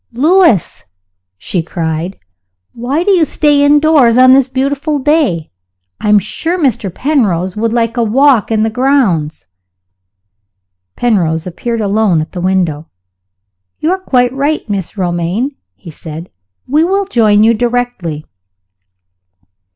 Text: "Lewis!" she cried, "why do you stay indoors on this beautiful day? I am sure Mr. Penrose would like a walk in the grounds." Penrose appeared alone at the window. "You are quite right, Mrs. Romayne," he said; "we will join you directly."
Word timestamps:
"Lewis!" 0.13 0.83
she 1.37 1.61
cried, 1.61 2.17
"why 2.73 3.03
do 3.03 3.11
you 3.11 3.23
stay 3.23 3.63
indoors 3.63 4.17
on 4.17 4.33
this 4.33 4.49
beautiful 4.49 4.97
day? 4.97 5.51
I 5.99 6.09
am 6.09 6.17
sure 6.17 6.57
Mr. 6.57 6.91
Penrose 6.91 7.55
would 7.55 7.71
like 7.71 7.97
a 7.97 8.03
walk 8.03 8.49
in 8.51 8.63
the 8.63 8.71
grounds." 8.71 9.45
Penrose 10.95 11.45
appeared 11.45 11.81
alone 11.81 12.19
at 12.19 12.31
the 12.31 12.41
window. 12.41 12.89
"You 13.77 13.91
are 13.91 13.99
quite 13.99 14.33
right, 14.33 14.65
Mrs. 14.67 14.97
Romayne," 14.97 15.51
he 15.75 15.91
said; 15.91 16.31
"we 16.67 16.83
will 16.83 17.05
join 17.05 17.43
you 17.43 17.53
directly." 17.53 18.25